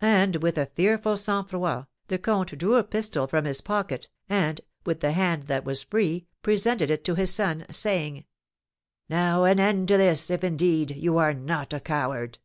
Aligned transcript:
And, 0.00 0.42
with 0.42 0.58
a 0.58 0.66
fearful 0.66 1.16
sang 1.16 1.44
froid, 1.44 1.86
the 2.08 2.18
comte 2.18 2.58
drew 2.58 2.74
a 2.74 2.82
pistol 2.82 3.28
from 3.28 3.44
his 3.44 3.60
pocket, 3.60 4.08
and, 4.28 4.60
with 4.84 4.98
the 4.98 5.12
hand 5.12 5.44
that 5.44 5.64
was 5.64 5.84
free, 5.84 6.26
presented 6.42 6.90
it 6.90 7.04
to 7.04 7.14
his 7.14 7.32
son, 7.32 7.66
saying: 7.70 8.24
"Now 9.08 9.44
an 9.44 9.60
end 9.60 9.86
to 9.86 9.96
this, 9.96 10.30
if, 10.30 10.42
indeed, 10.42 10.90
you 10.96 11.16
are 11.16 11.32
not 11.32 11.72
a 11.72 11.78
coward!" 11.78 12.40